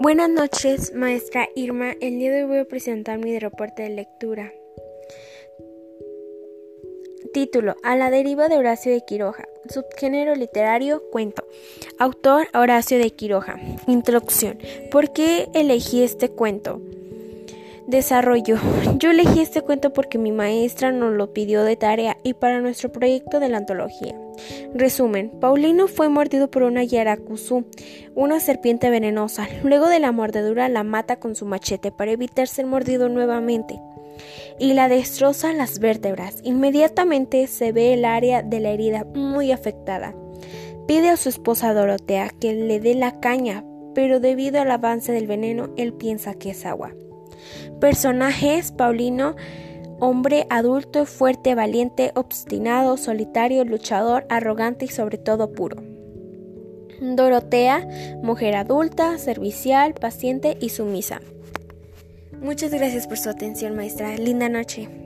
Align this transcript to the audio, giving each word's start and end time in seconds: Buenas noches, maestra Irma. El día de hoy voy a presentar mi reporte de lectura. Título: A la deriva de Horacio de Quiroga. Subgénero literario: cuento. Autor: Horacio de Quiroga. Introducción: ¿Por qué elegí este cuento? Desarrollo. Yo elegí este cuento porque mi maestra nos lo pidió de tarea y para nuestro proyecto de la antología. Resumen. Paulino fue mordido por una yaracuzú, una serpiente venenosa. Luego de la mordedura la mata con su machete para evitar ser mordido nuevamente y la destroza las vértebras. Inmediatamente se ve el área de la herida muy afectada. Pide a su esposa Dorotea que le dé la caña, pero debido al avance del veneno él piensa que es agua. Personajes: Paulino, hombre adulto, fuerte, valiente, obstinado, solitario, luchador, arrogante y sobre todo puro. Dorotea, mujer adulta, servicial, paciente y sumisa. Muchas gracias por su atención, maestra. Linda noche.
Buenas 0.00 0.28
noches, 0.28 0.92
maestra 0.94 1.48
Irma. 1.54 1.92
El 2.00 2.18
día 2.18 2.30
de 2.32 2.42
hoy 2.42 2.48
voy 2.48 2.58
a 2.58 2.64
presentar 2.64 3.18
mi 3.18 3.38
reporte 3.38 3.82
de 3.82 3.90
lectura. 3.90 4.52
Título: 7.32 7.76
A 7.82 7.96
la 7.96 8.10
deriva 8.10 8.48
de 8.48 8.56
Horacio 8.56 8.92
de 8.92 9.02
Quiroga. 9.06 9.48
Subgénero 9.68 10.34
literario: 10.34 11.02
cuento. 11.10 11.46
Autor: 11.98 12.48
Horacio 12.54 12.98
de 12.98 13.10
Quiroga. 13.10 13.60
Introducción: 13.86 14.58
¿Por 14.90 15.12
qué 15.12 15.48
elegí 15.54 16.02
este 16.02 16.28
cuento? 16.28 16.80
Desarrollo. 17.86 18.56
Yo 18.98 19.10
elegí 19.10 19.40
este 19.40 19.62
cuento 19.62 19.92
porque 19.92 20.18
mi 20.18 20.32
maestra 20.32 20.92
nos 20.92 21.12
lo 21.12 21.32
pidió 21.32 21.62
de 21.62 21.76
tarea 21.76 22.16
y 22.24 22.34
para 22.34 22.60
nuestro 22.60 22.90
proyecto 22.90 23.40
de 23.40 23.48
la 23.48 23.58
antología. 23.58 24.20
Resumen. 24.74 25.30
Paulino 25.40 25.88
fue 25.88 26.08
mordido 26.08 26.50
por 26.50 26.62
una 26.62 26.84
yaracuzú, 26.84 27.64
una 28.14 28.40
serpiente 28.40 28.90
venenosa. 28.90 29.48
Luego 29.62 29.88
de 29.88 30.00
la 30.00 30.12
mordedura 30.12 30.68
la 30.68 30.82
mata 30.82 31.16
con 31.16 31.34
su 31.34 31.46
machete 31.46 31.90
para 31.90 32.12
evitar 32.12 32.48
ser 32.48 32.66
mordido 32.66 33.08
nuevamente 33.08 33.80
y 34.58 34.72
la 34.74 34.88
destroza 34.88 35.52
las 35.52 35.78
vértebras. 35.78 36.40
Inmediatamente 36.42 37.46
se 37.46 37.72
ve 37.72 37.94
el 37.94 38.04
área 38.04 38.42
de 38.42 38.60
la 38.60 38.70
herida 38.70 39.04
muy 39.14 39.52
afectada. 39.52 40.14
Pide 40.86 41.08
a 41.08 41.16
su 41.16 41.28
esposa 41.28 41.74
Dorotea 41.74 42.30
que 42.40 42.54
le 42.54 42.80
dé 42.80 42.94
la 42.94 43.20
caña, 43.20 43.64
pero 43.94 44.20
debido 44.20 44.60
al 44.60 44.70
avance 44.70 45.12
del 45.12 45.26
veneno 45.26 45.70
él 45.76 45.92
piensa 45.92 46.34
que 46.34 46.50
es 46.50 46.64
agua. 46.64 46.94
Personajes: 47.80 48.72
Paulino, 48.72 49.36
hombre 50.00 50.46
adulto, 50.50 51.06
fuerte, 51.06 51.54
valiente, 51.54 52.12
obstinado, 52.14 52.96
solitario, 52.96 53.64
luchador, 53.64 54.26
arrogante 54.28 54.84
y 54.84 54.88
sobre 54.88 55.18
todo 55.18 55.52
puro. 55.52 55.76
Dorotea, 57.00 57.86
mujer 58.22 58.56
adulta, 58.56 59.18
servicial, 59.18 59.94
paciente 59.94 60.56
y 60.60 60.70
sumisa. 60.70 61.20
Muchas 62.40 62.70
gracias 62.72 63.06
por 63.06 63.18
su 63.18 63.28
atención, 63.28 63.76
maestra. 63.76 64.16
Linda 64.16 64.48
noche. 64.48 65.05